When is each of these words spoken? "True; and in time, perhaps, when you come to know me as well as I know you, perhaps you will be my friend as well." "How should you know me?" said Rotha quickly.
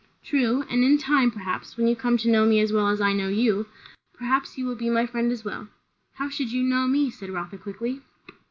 "True; 0.23 0.63
and 0.67 0.83
in 0.83 0.97
time, 0.97 1.29
perhaps, 1.29 1.77
when 1.77 1.87
you 1.87 1.95
come 1.95 2.17
to 2.17 2.27
know 2.31 2.43
me 2.43 2.59
as 2.59 2.73
well 2.73 2.87
as 2.87 2.99
I 2.99 3.13
know 3.13 3.27
you, 3.27 3.67
perhaps 4.13 4.57
you 4.57 4.65
will 4.65 4.73
be 4.73 4.89
my 4.89 5.05
friend 5.05 5.31
as 5.31 5.45
well." 5.45 5.67
"How 6.13 6.27
should 6.27 6.51
you 6.51 6.63
know 6.63 6.87
me?" 6.87 7.11
said 7.11 7.29
Rotha 7.29 7.59
quickly. 7.59 8.01